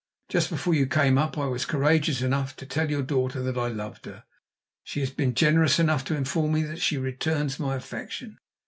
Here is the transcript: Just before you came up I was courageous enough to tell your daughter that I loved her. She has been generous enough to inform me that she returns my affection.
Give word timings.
Just 0.29 0.49
before 0.49 0.73
you 0.73 0.87
came 0.87 1.19
up 1.19 1.37
I 1.37 1.45
was 1.45 1.63
courageous 1.63 2.23
enough 2.23 2.55
to 2.55 2.65
tell 2.65 2.89
your 2.89 3.03
daughter 3.03 3.39
that 3.43 3.55
I 3.55 3.67
loved 3.67 4.07
her. 4.07 4.23
She 4.83 4.99
has 5.01 5.11
been 5.11 5.35
generous 5.35 5.77
enough 5.77 6.03
to 6.05 6.15
inform 6.17 6.53
me 6.53 6.63
that 6.63 6.81
she 6.81 6.97
returns 6.97 7.59
my 7.59 7.75
affection. 7.75 8.39